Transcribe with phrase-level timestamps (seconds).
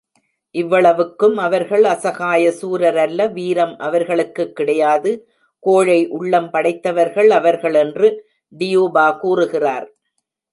[0.55, 5.29] இவ்வளவுக்கும் அவர்கள் அசகாய சூரரல்ல, வீரம் அவர்களுக்குக் கிடையாது,
[5.59, 8.09] கோழை உள்ளம் படைத்தவர்கள் அவர்கள் என்று
[8.57, 9.87] டியூபா கூறுகிறார்.